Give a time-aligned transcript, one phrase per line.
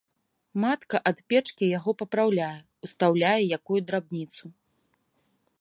[0.61, 2.49] Матка ад печкі яго папраўляе,
[2.87, 4.45] устаўляе якую драбніцу.